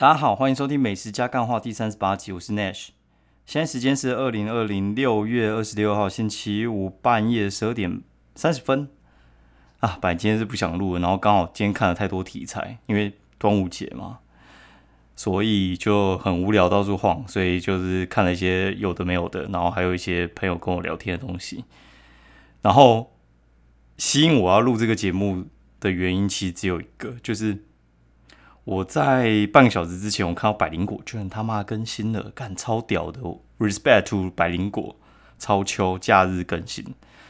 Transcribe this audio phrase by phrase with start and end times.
[0.00, 2.90] 大家好，欢迎收听《美食加干话》第三十八集，我是 Nash。
[3.44, 8.00] 现在时间是二零二零六月二十六号星期五半夜十二点
[8.36, 8.90] 三十分
[9.80, 9.98] 啊。
[10.00, 14.20] 本来今天是不想录，然后刚好今天看了太多题材，因为端午节嘛，
[15.16, 21.64] 所以就很无聊，到处晃，所以就是看了一些有的没有的，然后还有一些朋友跟我聊天的东西。
[22.62, 23.16] 然后
[23.96, 25.46] 吸引我要录这个节目
[25.80, 27.64] 的原因，其实只有一个，就是。
[28.68, 33.18] 我在半个小时之前，我看到百灵果居然他妈更新了，干超屌的
[33.58, 34.94] ！Respect to 百灵果，
[35.38, 36.84] 超秋假日更新。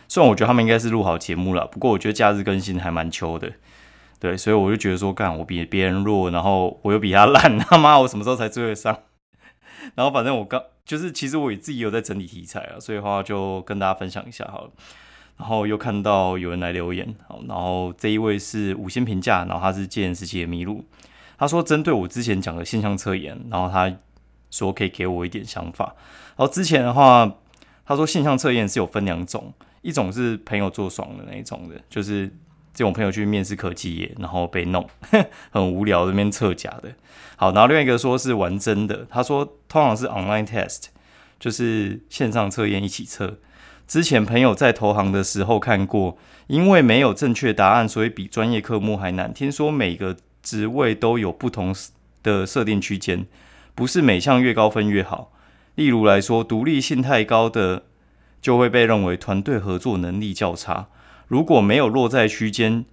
[0.09, 3.53] 虽然我觉得他们应该是录好节目了，不过我觉得假日更新还蛮秋的。
[4.19, 8.99] 对，所以我就觉得说，干我比别人弱，然后我又比他烂，他妈我什么时候才追得上？
[9.95, 14.71] 然后反正我刚就是，其实我也自己有在整理题材啊，所以的话就跟大家分享一下好了。
[15.37, 20.85] 然后又看到有人来留言，好，然后这一位是五星评价，然后他是戒严时期的麋鹿。
[21.39, 23.91] 他说：“针对我之前讲的现象测验，然后他
[24.51, 25.95] 说可以给我一点想法。
[26.37, 27.33] 然后之前的话，
[27.87, 32.27] 他说现象测验是有分两种，一种是朋友做爽的那一种的，就是
[32.75, 34.85] 这种朋友去面试科技业，然后被弄
[35.53, 36.93] 很无聊，这边测假的。
[37.37, 39.07] 好，然后另外一个说是玩真的。
[39.09, 40.87] 他说通常是 online test，
[41.39, 43.39] 就是线上测验一起测。
[43.87, 49.33] 之前朋友在投行的时候看过，因为没有正确答案，所以比专业科目还难。
[49.33, 51.75] 听说每个。”职位都有不同
[52.23, 53.27] 的设定区间，
[53.75, 55.33] 不是每项越高分越好。
[55.75, 57.85] 例如来说，独立性太高的
[58.41, 60.89] 就会被认为团队合作能力较差。
[61.27, 62.85] 如果没有落在区间，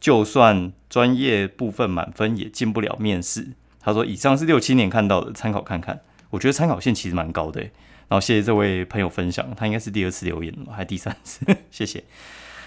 [0.00, 3.48] 就算专业部分满分也进不了面试。
[3.80, 7.60] 他说：“以上是六七年看到的，参考看看。”我觉得参考线其实蛮高的。
[7.60, 12.04] 然后谢谢这位朋友分享，他应该是第二次留言了，还第三次， 谢谢。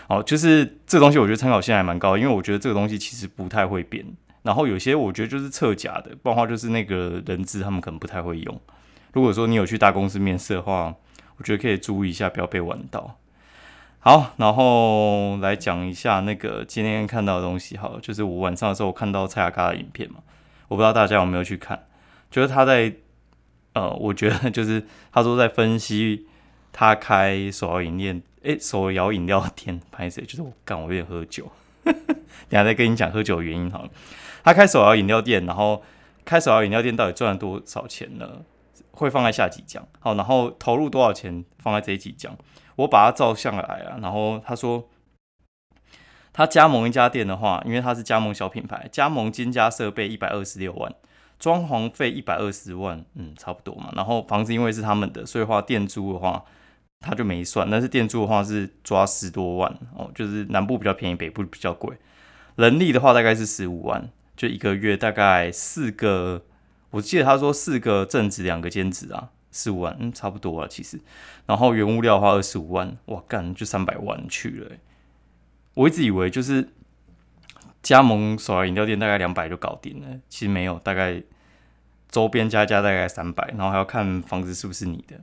[0.07, 4.05] 哦，就是这东西，我觉得参考性还蛮高，因为我觉得这个东西其实不太会变。
[4.43, 8.61] 然后有些我觉得就是测假的，不然话就是那个人资他们可能不太会用。
[9.11, 10.95] 如果说你有去大公司面试的话，
[11.35, 13.17] 我觉得可以注意一下，不要被玩到。
[13.99, 17.75] 好，然后来讲一下那个今天看到的东西。
[17.75, 20.19] 好，就是我晚上的时候我看到蔡雅嘎的影片嘛，
[20.69, 21.85] 我不知道大家有没有去看，
[22.31, 22.93] 就是他在
[23.73, 26.25] 呃，我觉得就是他说在分析
[26.71, 28.21] 他开手摇饮店。
[28.43, 30.23] 哎，手摇饮料店拍谁？
[30.23, 31.51] 就是我干，我有点喝酒。
[31.83, 33.87] 等下再跟你讲喝酒的原因好。
[34.43, 35.81] 他开手摇饮料店，然后
[36.23, 38.41] 开手摇饮料店到底赚了多少钱呢？
[38.91, 39.85] 会放在下几讲。
[39.99, 42.37] 好，然后投入多少钱放在这一几讲。
[42.75, 43.97] 我把它照相来啊。
[44.01, 44.87] 然后他说，
[46.31, 50.93] 他加盟一家店的话，因为他是加盟小品牌，加盟金加设备一百二十六万，
[51.39, 53.91] 装潢费一百二十万，嗯，差不多嘛。
[53.95, 56.45] 然后房子因为是他们的，所以话店租的话。
[56.99, 61.95] 他就没算，但是店租的话是抓十多万哦，就是南部比较便宜，北部比较贵。
[62.55, 66.43] 人力的话大概是十五万，就一个月大概四个，
[66.89, 70.99] 我记得他说四个正职，两个兼职啊，四五万，嗯，差不多啊，其实。
[71.45, 74.71] 然后原物料的话二十五万，哇干，就三百万去了。
[75.75, 76.67] 我一直以为就是
[77.83, 81.21] 加盟手摇饮料店大概两百就搞定了，其实没有，大概
[82.09, 85.21] 周边加加大概三百，然后还要看房子是不是你的。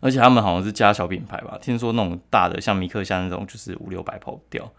[0.00, 1.58] 而且他们好像是加小品牌吧？
[1.60, 4.72] 听说那种大的，像米克夏那种，就是五六百跑不掉。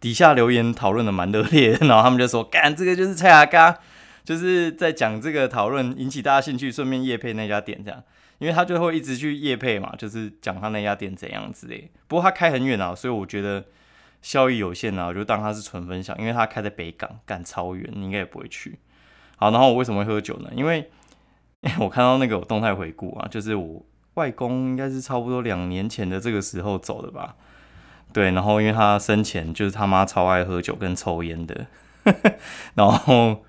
[0.00, 3.78] 底下留言讨论的蛮热烈， 然后他们就说：“干，这个就是蔡阿嘎，
[4.24, 8.02] 就是在讲这个讨论，引起大家兴趣，顺便夜配那家店这样。
[8.38, 11.88] 因为他就会一直去夜配嘛，就是讲他那家店怎样之类。
[12.08, 13.64] 不过他开很远啊，所以我觉得
[14.22, 16.18] 效益有限啊，我就当他是纯分享。
[16.18, 18.80] 因为他开在北港，干超远，你应该也不会去。
[19.36, 20.50] 好，然后我为什么会喝酒呢？
[20.56, 20.90] 因为
[21.78, 23.86] 我看到那个动态回顾啊，就是我。
[24.14, 27.34] 外公应该是差不多两年前的这个时候走的吧，
[28.12, 31.66] 对，然后因为他生前就是他妈超爱喝酒跟抽烟的，
[32.74, 33.42] 然后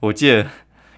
[0.00, 0.46] 我记得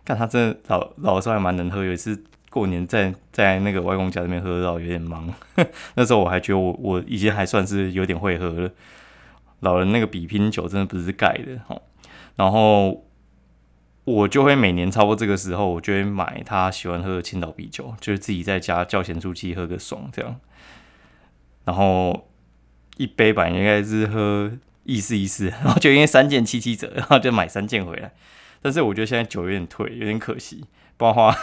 [0.05, 5.33] 看他真的老老时候还蛮能喝，有一次过年在在那个外公家那边喝到有点忙，
[5.95, 8.71] 那时候我还觉得我我已经还算是有点会喝了，
[9.61, 11.81] 老人那个比拼酒真的不是盖的哈，
[12.37, 13.05] 然后。
[14.05, 20.41] 我就会每年差不多这个时候，我就会买他喜欢喝的青岛啤酒，就是自己在家叫咸猪鸡喝个爽这样。
[21.65, 22.29] 然后
[22.97, 24.51] 一杯吧，应该是喝
[24.83, 28.13] 意思意思，然后就因为三件七七折，然后就买三件回来。
[28.61, 30.65] 但是我觉得现在酒有点退，有点可惜。
[30.97, 31.37] 不然的话，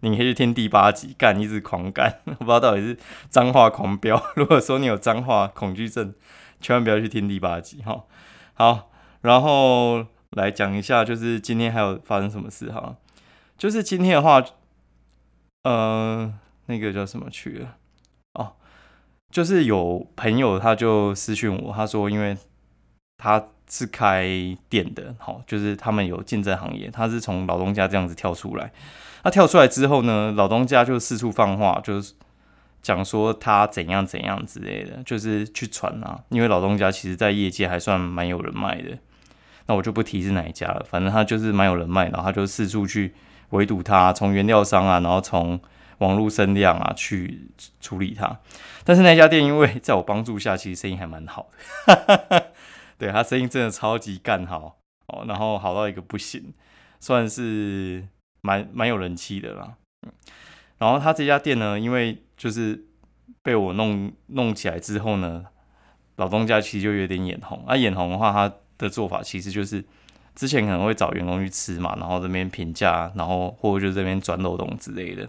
[0.00, 2.96] 你可以去听第八集，干一直狂干，我不知道到底是
[3.28, 4.22] 脏话狂飙。
[4.36, 6.14] 如果说你有脏话恐惧症，
[6.62, 8.04] 千万不要去听第八集哈。
[8.54, 8.90] 好，
[9.20, 10.06] 然后。
[10.32, 12.96] 来讲一下，就是今天还有发生什么事哈？
[13.56, 14.44] 就是今天的话，
[15.64, 16.32] 呃，
[16.66, 17.76] 那个叫什么去了？
[18.34, 18.52] 哦，
[19.30, 22.36] 就是有朋友他就私讯我，他说因为
[23.18, 24.26] 他是开
[24.68, 28.72] 店的，好，就是他们有竞争行业，他是从老东家这样子跳出来。
[29.22, 32.14] 他跳出来之后呢，老东家就四处放话，就是
[32.82, 36.24] 讲说他怎样怎样之类的，就是去传啊。
[36.30, 38.98] 因为老东家其实在业界还算蛮有人脉的，
[39.66, 43.14] 那我就不提是哪一家了，反正他就是蛮有人脉，然后他就四处去
[43.50, 45.60] 围堵他，从原料商啊，然后从
[45.98, 47.48] 网络声量啊去
[47.80, 48.40] 处理他。
[48.84, 51.48] 但是那家店因为在我帮助下，其实生意还蛮好
[51.86, 52.52] 的。
[52.98, 54.76] 对他生意真的超级干好
[55.06, 56.52] 哦，然后好到一个不行，
[57.00, 58.06] 算是
[58.40, 59.74] 蛮蛮有人气的啦。
[60.06, 60.12] 嗯，
[60.78, 62.84] 然后他这家店呢，因为就是
[63.42, 65.44] 被我弄弄起来之后呢，
[66.16, 67.64] 老东家其实就有点眼红。
[67.66, 69.84] 啊，眼红的话，他的做法其实就是
[70.34, 75.28] 之前可能会找员工去吃嘛，然后这边评价，然后或者就这边转漏洞之类的。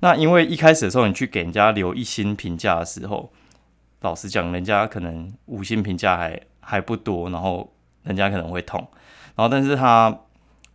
[0.00, 3.32] 那因为一开始的时候，你去给人家留一星评价的时候，
[4.00, 6.40] 老实讲，人家可能五星评价还。
[6.68, 8.80] 还不多，然后人家可能会痛，
[9.36, 10.22] 然后但是他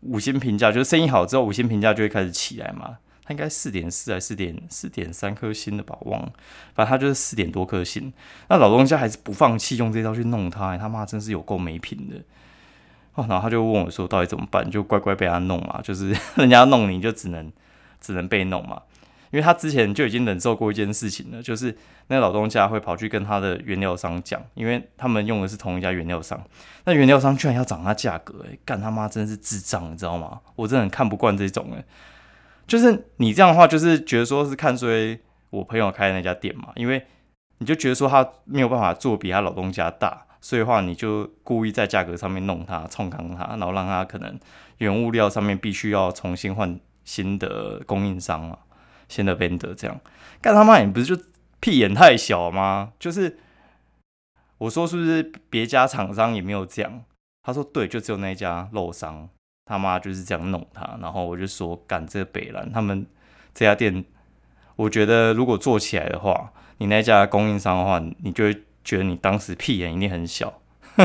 [0.03, 2.95] 五星评价就是生意好之后五星评价就会开始起来嘛，
[3.31, 6.31] 应该四点四还是四点四点三颗星的吧，忘了，
[6.75, 8.11] 反正他就是四点多颗星。
[8.49, 12.17] 那老东家还是不放弃，用这招去弄他，他妈真是有够没品的
[13.15, 13.25] 哦。
[13.27, 14.69] 然后他就问我说，到底怎么办？
[14.69, 17.51] 就乖乖被他弄嘛，就是 人家弄你就只能
[17.99, 18.81] 只能被弄嘛。
[19.31, 21.73] 因为他之前就已经忍受过一件事情了，就是
[22.07, 26.37] 那老东家会跑去跟他的原料商讲，因为他们用的是同一家原料商，
[26.83, 30.41] 那原料商居然要涨他价格，哎，干他妈真是智障，你知道吗？
[30.57, 31.81] 我真的很看不惯这种，哎，
[32.71, 35.19] 就是你这样的话，就是觉得说是看衰
[35.49, 37.05] 我朋友开的那家店嘛，因为
[37.57, 44.39] 你就觉得说他没有办法做比他老东家大，所以话你就故意在价格上面弄他，冲康他，然后让他可能
[44.77, 48.59] 原物料上面必须要重新换新的供应商嘛。
[49.09, 49.99] 新的 vendor 这样，
[50.41, 51.21] 干他妈你不是就
[51.59, 52.93] 屁眼太小吗？
[52.97, 53.37] 就是
[54.59, 57.03] 我说是不是别家厂商也没有这样？
[57.43, 59.27] 他说对，就只有那一家漏商，
[59.71, 60.97] 他妈就是这样弄他。
[61.01, 63.05] 然后我就说干这北兰他们
[63.53, 64.03] 这家店，
[64.75, 70.61] 我觉得如果做起来的话，你那家供应商的话，你就会觉得你当时屁眼一定很小，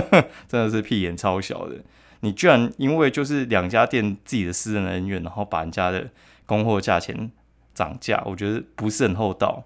[0.48, 1.76] 真的是屁眼超小的。
[2.20, 6.08] 你居然因为就是两家店自己的私人恩怨，然后把人家的
[6.44, 7.30] 供货价钱。
[7.76, 9.62] 涨价，我觉得不是很厚道。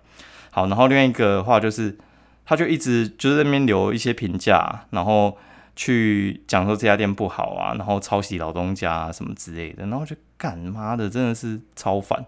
[0.51, 1.97] 好，然后另外一个话就是，
[2.45, 5.39] 他就一直就是那边留一些评价，然后
[5.81, 12.27] 去讲说这家店不好啊，然后抄袭老东家啊什么之类的，然后就干妈的真的是超烦。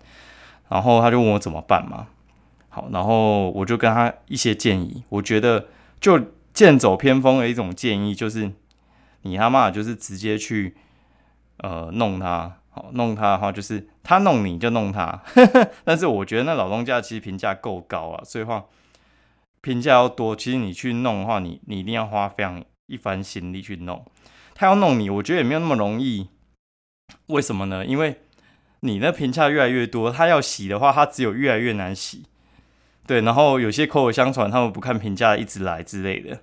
[0.71, 2.07] 然后他就问我怎么办嘛。
[2.71, 5.67] 好，然后我就跟他一些建议，我觉得
[6.01, 6.19] 就
[6.55, 8.51] 剑走偏锋的一种建议就是，
[9.21, 10.75] 你他妈就是直接去
[11.59, 12.57] 呃弄他。
[12.75, 15.23] 好弄他的话，就是他弄你就弄他，
[15.85, 18.65] 但是我觉得那老东家其实评价够高啊，所以话
[19.61, 24.05] 评价要多，其实你去弄的话，你你一定要花非常一番心力去弄。
[24.55, 26.29] 他要弄你，我觉得也没有那么容易。
[27.27, 27.85] 为什么呢？
[27.85, 28.21] 因为
[28.81, 32.25] 你那评价越来越多，他要洗的话，他只有越来越难洗。
[33.07, 36.43] 对，然后有些口口相传，他们不看评价一直来之类的。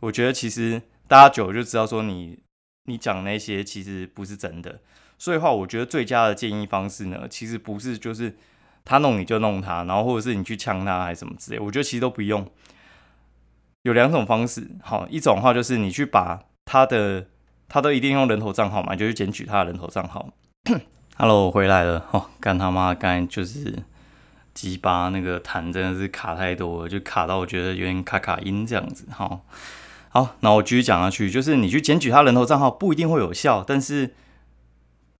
[0.00, 2.38] 我觉得其实大家久了就知道，说你
[2.84, 4.80] 你讲那些其实不是真的。
[5.18, 8.36] 所以话，我觉得最佳的建议方式呢，其实不是就是
[8.84, 11.58] 他弄你就弄他，然后或者是你去呛他还是什么之类。
[11.58, 12.48] 我觉得其实都不用。
[13.88, 17.24] 有两种方式，好，一种话就是你去把他的，
[17.70, 20.28] 他都一定用人头账号嘛，就去检举他的人头账号。
[21.16, 23.82] Hello，我回来了，哦，干他妈，刚才就是
[24.52, 29.06] 鸡巴那个弹真的是卡太多了，就卡到我觉得有点卡卡音这样子。
[29.10, 29.40] 好，
[30.10, 34.14] 好，那我继续讲下去，就是你去检举他人头账号不一定会有效，但是。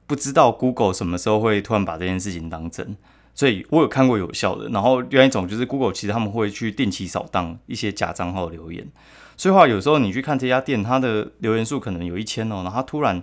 [0.07, 2.97] 不知道 Google 什么时候会突然把这件事情当真，
[3.38, 4.68] 所以我有看过有效的。
[4.71, 8.85] 然后另外一种就是 Google 其实他们会去定期扫荡一些假账号的留言，
[9.37, 13.23] 所以话有时候你去看这家店，它的留言数可能有一千哦，然后它突然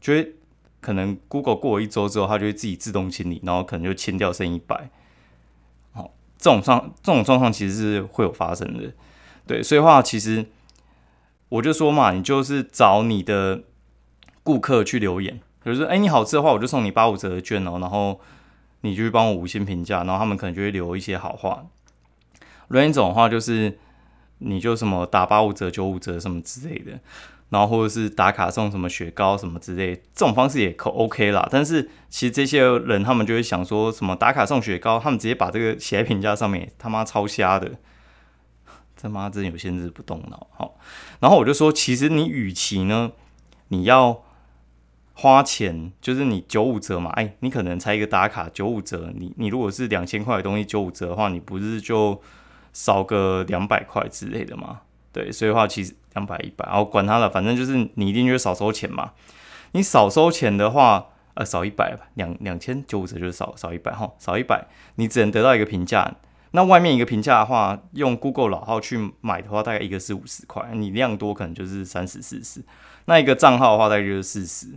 [0.00, 0.32] 就会
[0.80, 4.90] 可能 Google 过一周之后，它就会自己自动清理，然后可能就清掉剩一百。
[5.92, 8.92] 好，这种状这种状况其实是会有发生的。
[9.46, 10.44] 对，所以话其实
[11.48, 13.62] 我就说嘛，你就是找你的
[14.42, 15.40] 顾客去留言。
[15.62, 17.78] 比如说，哎，你好吃的话，我就送你八五折的券哦。
[17.80, 18.20] 然后
[18.84, 21.64] 你就去帮我五星评价，然后他们可能就会留一些好话。
[22.68, 23.78] 另一种的话就是，
[24.40, 27.00] 你就什么打八五折、九五折什么之类的，
[27.48, 31.48] 然后或者是打卡送什么雪糕什么之类，这种方式也可 OK 啦。
[31.50, 37.70] 但是其实这些人他们就会想说什么打卡送雪糕，他们直接把这个写在评价上面，他妈超瞎的，
[39.00, 40.46] 他妈真有限制不动脑。
[40.52, 40.76] 好，
[41.20, 43.12] 然后我就说，其实你与其呢，
[43.68, 44.22] 你要。
[45.14, 52.20] 花钱就是你九五折嘛，哎，你可能才一个打卡九五折，你你如果是两千块的东西九五折的话，你不是就
[52.72, 54.80] 少个两百块之类的吗？
[55.12, 59.12] 对，所以话其实两百、一百，然后管他了，反正就是你一定就少收钱嘛。
[59.70, 64.66] 你少收钱的话，呃，少一百吧，两两千九五折就是少少一百哈，少一百，
[64.96, 66.16] 你只能得到一个评价。
[66.50, 72.64] 那外面一个评价的话，用 Google 老号去买的话，大概一个是五十块，你量多可能就是三十、四十。
[73.06, 74.68] 那一个账号的话，大概就是四十。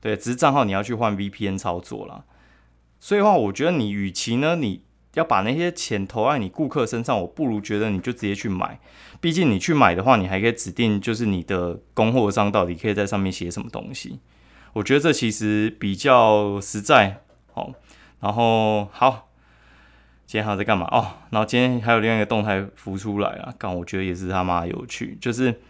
[0.00, 2.24] 对，只是账号你要去换 VPN 操作啦。
[2.98, 4.82] 所以的话，我觉得你与其呢，你
[5.14, 8.80] 要把那些钱投在你顾客身上，我不如觉得你就直接去买。
[9.20, 14.20] 毕竟你去买的话，你还可以指定就是你的供货商到底可以在上面写什么东西。
[14.72, 17.22] 我觉得这其实比较实在。
[17.52, 17.72] 好，
[18.20, 19.26] 然后好。
[20.26, 21.26] 今天还在干嘛哦？
[21.30, 25.60] 然后今天还有另外一个动态浮出来啊，刚我觉得也是他妈有趣，就是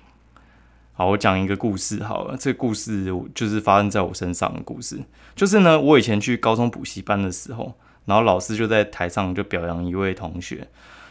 [1.01, 2.37] 好，我讲一个故事好了。
[2.37, 4.99] 这个故事就是发生在我身上的故事，
[5.35, 7.73] 就是呢，我以前去高中补习班的时候，
[8.05, 10.69] 然后老师就在台上就表扬一位同学，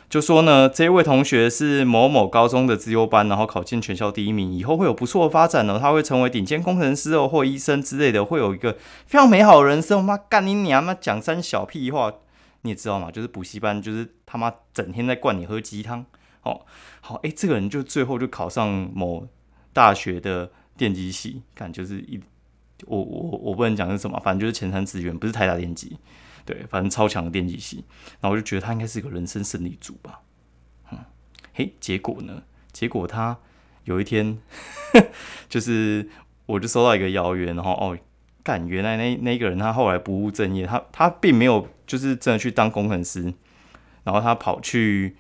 [0.08, 8.77] 就说呢，这位同学是某某高中的资优班，然后考进全校第一名，以后会有不错的发展哦，他会成为顶尖工程师哦，或医生之类的，会有一个
[9.08, 10.05] 非常美好的人生。
[10.05, 12.13] 妈干你娘妈讲三小屁话！
[12.62, 16.05] 你也知道嘛，就是补习班，就是他妈整天在灌你喝鸡汤。
[16.43, 16.62] 哦，
[17.01, 19.27] 好，哎，这个人就最后就考上某
[19.73, 22.19] 大学的电机系，看就是一，
[22.85, 25.97] 我我我不能讲是什么，反正就是前三志愿，不是台大电机，
[26.45, 27.83] 对，反正超强的电机系。
[28.19, 30.21] 然后我就觉得他应该是一个人生胜利组吧。
[30.91, 30.99] 嗯，
[31.53, 32.43] 嘿，结果呢？
[32.71, 33.38] 结果他
[33.85, 34.39] 有一天，
[35.49, 36.09] 就是
[36.45, 37.97] 我就收到一个邀约，然后哦。
[38.41, 43.31] 干，原来那那个人他后来不务正业，他他并没有就是真的去当工程师，
[44.05, 45.17] 然后他跑去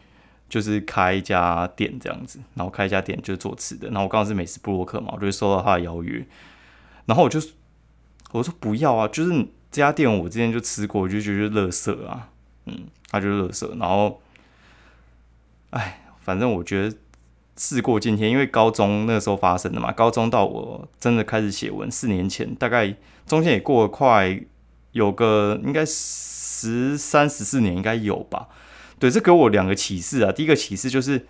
[0.49, 6.25] 就是开一家店这样子，然后开一家店就是做吃的，然后我刚好是美食布洛克嘛，我就收到他的邀约，
[7.05, 7.39] 然后我就
[8.31, 9.31] 我说不要啊，就是
[9.71, 12.29] 这家店我之前就吃过，我就觉得乐色啊，
[12.65, 14.21] 嗯，他就是乐色，然后，
[15.69, 16.97] 哎，反正我觉得。
[17.61, 24.41] 事过境迁，因为高中那时候发生的嘛，高中到我真的开始写文，四年前，大概中间也过了快
[24.93, 28.47] 有个应该十三十四年应该有吧。
[28.99, 30.31] 对，这给我两个启示啊。
[30.31, 31.25] 第一个启示就是，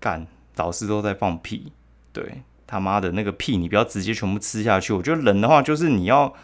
[0.00, 1.72] 干，老师都在放屁，
[2.12, 4.92] 对他妈的那个屁，你不要直接全部吃下去。
[4.92, 6.34] 我觉得人的话就是你要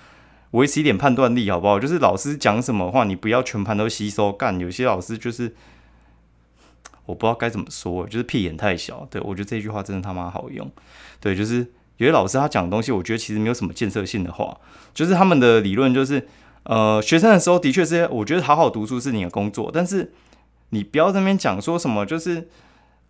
[0.50, 1.80] 维持一点判断力，好不好？
[1.80, 4.30] 就是老师讲什么话，你不要全盘都吸收。
[4.30, 5.54] 干，有些老师就是。
[7.06, 9.06] 我不知道该怎么说，就是屁眼太小。
[9.08, 10.68] 对我觉得这句话真的他妈好用。
[11.20, 11.58] 对，就是
[11.98, 14.58] 有些老师他讲的东西，我觉得其实没有什么建设性的话。
[14.92, 16.26] 就是他们的理论就是，
[16.68, 20.12] 呃，学生的时候的确是，我觉得好好读书是你的工作，但是
[20.70, 22.49] 你不要在那边讲说什么，就是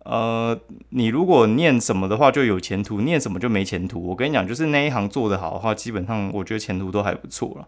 [0.05, 0.59] 呃，
[0.89, 3.99] 你如果念什么的话就有前途，念什么就没前途。
[4.09, 7.67] 我跟你讲，就是那一行做得好的话，基本上我觉得前途都还不错了。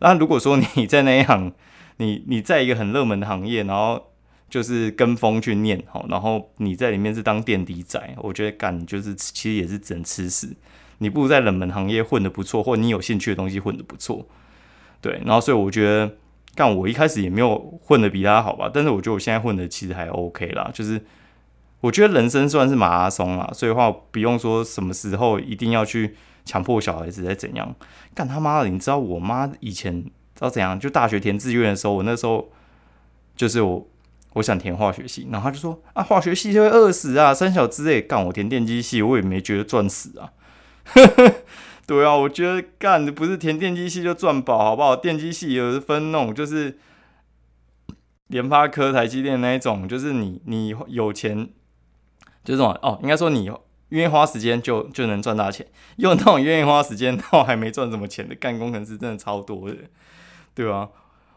[0.00, 1.52] 那如果说你在那一行，
[1.98, 4.10] 你你在一个很热门的行业，然后
[4.50, 10.56] 就是跟风去念好，然后你在里面是当垫底仔，我觉得干就是其实也是只能吃屎。
[10.98, 14.26] 你不如在冷门行业混得不错，或你有兴趣的东西混得不错，
[15.00, 15.20] 对。
[15.24, 16.16] 然后所以我觉得
[16.54, 20.70] 干我一开始也没有混得比他好吧，但是我觉得我现在混的其实还 OK 啦。
[20.72, 21.00] 就是
[21.80, 27.74] 我觉得人生算是马拉松啦，所以话不用说什么时候一定要去强迫小孩子在怎样
[28.14, 28.68] 干他妈的。
[28.68, 30.78] 你知道我妈以前知道怎样？
[30.78, 32.50] 就大学填志愿的时候，我那时候
[33.36, 33.88] 就是我。
[34.34, 40.30] 我想填化学系，然后他就说啊，化学系就会饿死啊，三小之类干我填电机系，我也没觉得赚死啊。
[41.88, 44.94] 对啊，我觉得干的不是填电机系就赚饱，好不好？
[44.94, 46.78] 电机系有分那种就是
[48.26, 51.48] 联发科、台积电那一种，就是你你有钱，
[52.44, 53.50] 就是种哦，应该说你
[53.88, 55.66] 愿意花时间就就能赚大钱，
[55.96, 59.76] 用那种愿意花时间然后还没赚什么钱的干工程师，真的超多的，
[60.54, 60.90] 对啊，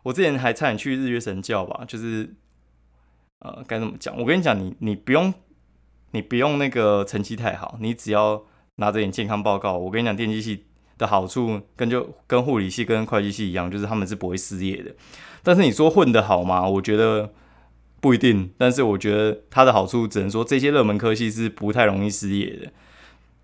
[0.04, 2.36] 我之前还差点去日月神教吧，就是。
[3.44, 4.16] 呃，该怎么讲？
[4.20, 5.34] 我跟你讲，你你不用，
[6.12, 8.44] 你不用那个成绩太好，你只要
[8.82, 9.78] 拿着点健康报告。
[9.78, 10.66] 我跟你讲，电机系
[10.98, 14.94] 的好处跟就跟护理系跟会计系一样，就是他们是不会失业的。
[15.42, 16.68] 但是你说混得好吗？
[16.68, 17.32] 我觉得
[18.02, 18.52] 不一定。
[18.58, 22.72] 但是我觉得它的好处只能说这些热门科系是不太容易失业的。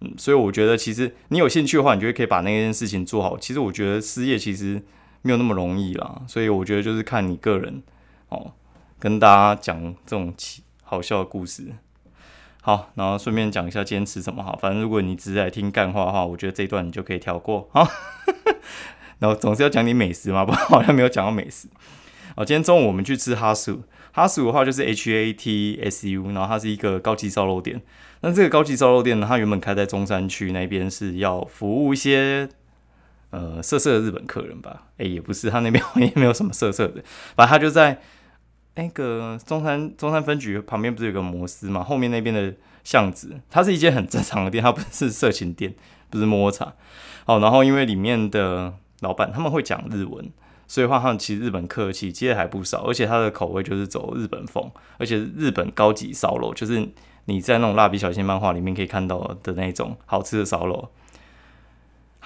[0.02, 3.38] 嗯，所以我觉得其实你有兴趣的话，你就可以把那件事情做好。
[3.38, 4.84] 其实我觉得失业其实
[5.22, 6.22] 没有那么容易啦。
[6.28, 7.82] 所以我觉得就是看你个人
[8.30, 8.52] 哦。
[9.00, 11.68] 跟大家讲这种奇好笑的故事，
[12.68, 14.54] 好，然后顺便讲一下今天吃什么哈。
[14.62, 17.90] 反正如果你只是来听干话的话，我觉得这一段你就可以跳过哈。
[19.20, 21.70] 然后总是要讲点美食嘛，不好像没有讲到美食。
[22.36, 27.82] 哦，今天中午我们去吃哈薯，哈薯的话就是 H A T S U，然后它是一个高级烧肉店。
[28.20, 32.50] 那这个高级烧肉店呢，它原本开在中山区那边，是要服务一些
[33.30, 34.88] 呃色色的日本客人吧？
[34.98, 37.02] 哎，也不是，他那边 也没有什么色色的，
[37.38, 38.02] 反正他就在。
[38.78, 41.84] 那个中山中山分局旁边不是有个摩斯嘛？
[41.84, 42.54] 后面那边的
[42.84, 45.74] 巷子，它是一间很正常的店，它不是色情店，
[46.10, 46.74] 不是摸茶。
[47.26, 50.30] 好，然后因为里面的老板他们会讲日文，
[50.68, 56.88] 所以话他们其实日本客气，接的还不少，而且它的口味就是走日本风，而且日本高级烧肉，就是
[57.26, 60.90] 你在那种蜡笔小新漫画里面可以看到的那种好吃的烧肉。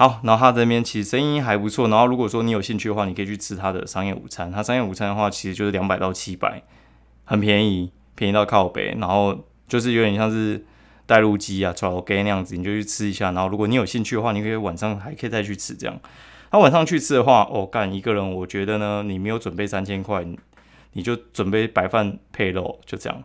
[0.02, 1.88] 好，然后他这边其实生意还不错。
[1.88, 4.52] 然后如果说你有兴趣的话，你可以去吃他的商业午餐。
[4.52, 6.64] 他商业午餐的话，其实就是两百到七百，
[7.24, 8.96] 很便宜，便宜到靠北。
[9.00, 10.66] 然后就是有点像是
[11.06, 13.32] 带路机啊、炒给那样子，你就去吃一下。
[13.34, 15.96] 然后如果你有兴趣的话，你可以晚上还可以再去吃这样。
[16.50, 20.26] 他晚上去吃的话，哦，干一个人，我觉得呢，你没有准备三千块，
[20.94, 23.24] 你就准备白饭配肉，就这样。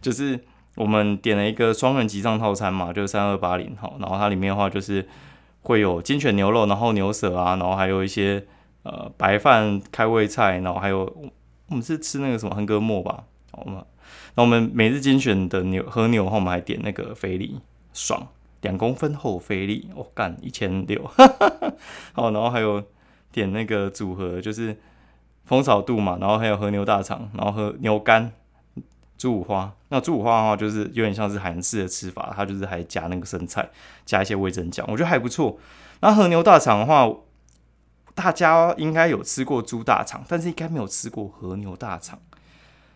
[0.00, 0.40] 就是
[0.76, 3.92] 我们点了一个双人集上套餐嘛，就是三二八零哈。
[3.98, 5.06] 然后它里面的话就是。
[5.64, 8.46] 会有精选牛肉，然后牛舌啊，然后还有一些
[8.84, 11.00] 呃白饭、开胃菜，然后还有
[11.68, 13.84] 我们是吃那个什么横膈膜吧，好吗？
[14.36, 17.58] 那我们每日精选的牛和牛的话，我们还点那个菲力，
[17.92, 18.28] 爽，
[18.60, 21.02] 两公分厚菲力，我干一千六，
[22.12, 22.82] 好， 然后还有
[23.32, 24.76] 点那个组合，就是
[25.44, 28.32] 风草肚嘛，然后还有和牛大肠，然后和牛肝。
[29.16, 33.70] 猪五花，那猪五花的话，就是有点像是韩式的吃法，它就是还加那个生菜，
[34.04, 35.58] 加一些味增酱，我觉得还不错。
[36.00, 37.08] 那和牛大肠的话，
[38.14, 42.18] 大家应该有吃过猪大肠，但是应该没有吃过和牛大肠。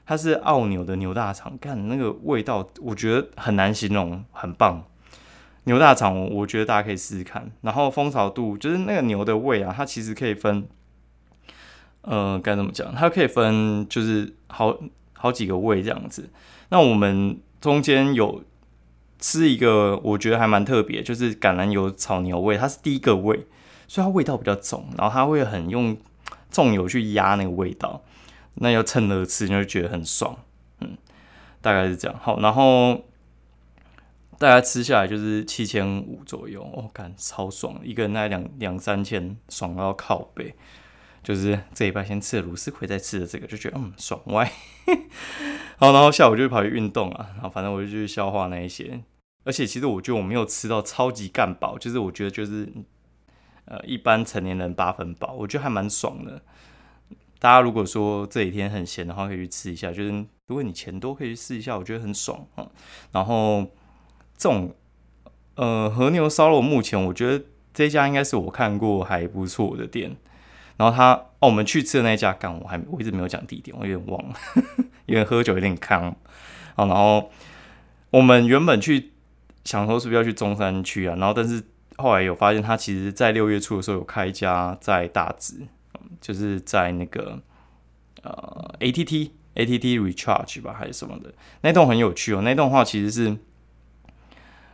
[0.05, 4.85] 它是澳牛的牛大肠，看那个味道，我觉得很难形容，很棒。
[5.65, 7.51] 牛大肠，我觉得大家可以试试看。
[7.61, 10.67] 然后蜂巢度，就是那个牛的胃啊，它其实可以分，
[12.03, 12.93] 呃，该怎么讲？
[12.95, 14.77] 它可以分，就是好。
[15.19, 16.31] 好几个味这样子，
[16.71, 18.43] 那我们中间有
[19.19, 23.47] 吃一个，我觉得还蛮特别，就是橄榄油炒牛味，它是第一个味，
[23.89, 25.97] 所以它味道比较重，然后它会很用
[26.51, 28.03] 重油去压那个味道，
[28.55, 30.39] 那要趁热吃，你就觉得很爽，
[30.81, 30.97] 嗯，
[31.61, 32.17] 大概是这样。
[32.23, 33.05] 好，然后
[34.39, 40.55] 大家吃下来就是七千五左右，哦，感超爽，一个人那两两三千，爽到靠背。
[41.29, 44.51] 就是这一拜先吃了卤丝葵，再吃了这个，就觉得嗯爽歪。
[45.77, 48.99] 好，然后下午就跑去运动啊，然后反正我就去消化那一些。
[49.45, 52.67] 而且其实我觉得我没有吃到超级干饱，就是我觉得就是
[53.67, 56.41] 呃一般成年人八分饱，我觉得还蛮爽的。
[57.39, 59.93] 大家如果说这几天很闲的话，可以去吃一下。
[59.93, 60.11] 就是
[60.47, 62.67] 如果你钱多，可以去试一下，我觉得很爽啊。
[63.13, 63.67] 然后
[64.39, 64.75] 这种
[65.57, 70.17] 呃和牛烧肉，目前我觉得这家应该是我看过还不错的店。
[70.79, 74.35] 然后他哦，我们去吃的那家，干我还我一直没有讲地点，我有点忘了，
[75.07, 76.15] 因为喝酒有点康。
[76.77, 77.31] 好，然后
[78.11, 79.13] 我们原本去
[79.65, 81.63] 想说是不是要去中山区啊，然后但是
[81.97, 85.67] 后来有发现他其实在六月初的时候有开一家在大直，
[86.21, 87.41] 就是在那个
[88.23, 93.37] 呃 ATT ATT Recharge 吧还是什么的那栋很有趣哦，那栋话其实是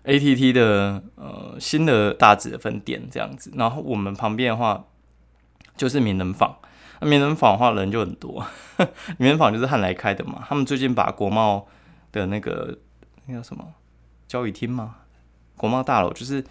[0.04, 4.84] ATT 的呃新的大直的分店这样子，然后我们旁边的话。
[5.76, 6.56] 就是名人坊，
[7.00, 8.44] 那名人坊的话人就很多。
[9.18, 11.66] 名人坊就是汉来开的嘛，他们最近把国贸
[12.12, 12.78] 的那个
[13.26, 13.74] 那叫什么
[14.28, 14.96] 交易厅吗？
[15.56, 16.44] 国贸大楼就是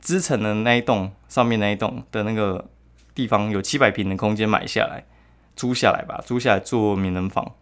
[0.00, 2.68] 支城的那一栋上面那一栋的那个
[3.14, 5.04] 地方有七百平的空间买下来，
[5.56, 7.52] 租下来吧，租下来做名人坊。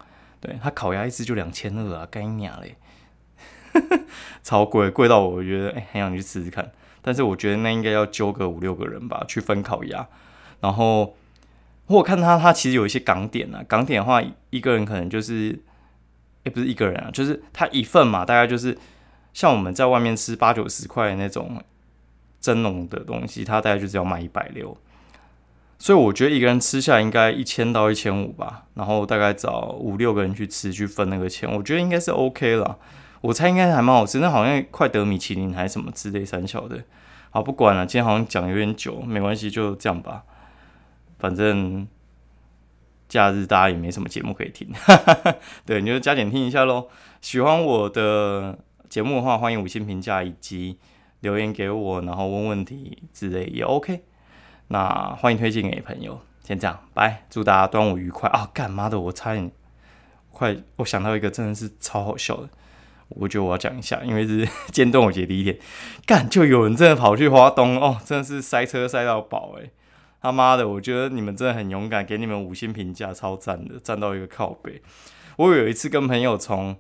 [0.41, 2.77] 对他烤鸭一只就两千二啊，干娘嘞，
[4.43, 10.09] 超贵，贵到我觉得哎很想去试试看，但是我觉得那应该要揪个五六个人吧，去分烤鸭。
[10.63, 11.15] 然后
[11.89, 13.63] 我看他，他其实有一些港点啊。
[13.69, 15.61] 港点的话，一个人可能就是，
[16.45, 18.79] 也不是一个人啊，就是他一份嘛，大概就是
[19.35, 21.63] 像我们在外面吃八九十块那种
[22.41, 24.75] 蒸笼的东西，他大概就只要卖一百六。
[25.79, 28.67] 所以我觉得一个人吃下来应该一千到一千五吧。
[28.75, 32.79] 然后大概找五六个人去吃，去分那个钱，我觉得应该是 OK 了。
[33.21, 36.85] 我猜应该还蛮好吃，那好像快得米其林还是什么之类三小的。
[37.31, 40.23] 好，不管了，今天好像讲有点久，没关系，就这样吧。
[41.23, 41.87] 反正
[43.09, 44.69] 假日大家也没什么节目可以听，
[45.65, 46.89] 对，你就加减听一下喽。
[47.21, 48.59] 喜欢我的
[48.89, 50.81] 节目的话，欢迎五星评价以及
[51.21, 54.03] 留言给我，然后问问题之类也 OK。
[54.67, 56.21] 那欢迎推荐给朋友。
[56.43, 58.51] 先这样，拜，祝大家端午愉快啊！
[58.53, 59.49] 干妈的，我差点
[60.33, 62.49] 快，我想到一个真的是超好笑的，
[63.11, 65.57] 我觉得我要讲一下，因为是 今端午节第一天，
[66.05, 69.71] 干就有人真的跑去华东哦，真的是塞车塞到饱诶。
[70.23, 74.81] 他妈的，我觉得你们真的很勇敢，给你们五星评价，超赞的，赞到一个靠背。
[75.37, 76.77] 我有一次跟朋友从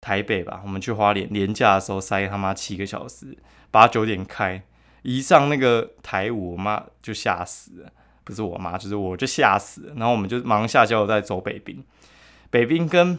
[0.00, 3.38] 台北吧，我们去花莲，廉价的时候塞他妈七个小时，
[3.70, 4.64] 八九点开，
[5.02, 7.92] 一上那个台五，我妈就吓死了，
[8.24, 9.94] 不是我妈，就是我就吓死了。
[9.94, 11.84] 然后我们就马上下交流再走北滨，
[12.50, 13.16] 北滨跟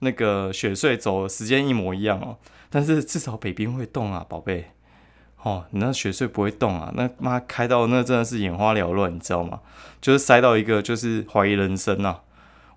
[0.00, 2.36] 那个雪穗走的时间一模一样哦，
[2.68, 4.72] 但是至少北滨会动啊，宝贝。
[5.42, 9.60] 哦，你那雪穗不会动啊，那妈开到那真的是眼花缭乱，你知道吗？
[10.00, 12.20] 就是塞到一个就是怀疑人生啊。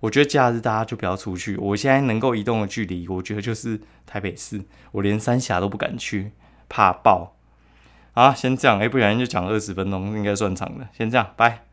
[0.00, 1.56] 我觉得假日大家就不要出去。
[1.56, 6.32] 我现在能够移动的距离，我觉得就是台北市，我连三峡都不敢去，
[6.68, 7.36] 怕爆。
[8.12, 10.86] 啊，先这样，哎，不小心就讲二十分钟，应该算长的。
[10.92, 11.63] 先这样，拜。